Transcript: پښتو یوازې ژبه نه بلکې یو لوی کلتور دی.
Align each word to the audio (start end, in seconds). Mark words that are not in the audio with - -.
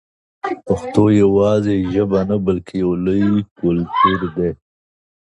پښتو 0.65 1.03
یوازې 1.23 1.75
ژبه 1.93 2.19
نه 2.29 2.37
بلکې 2.45 2.73
یو 2.83 2.91
لوی 3.05 3.35
کلتور 3.59 4.19
دی. 4.37 4.49